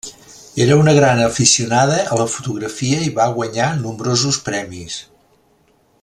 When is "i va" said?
3.11-3.29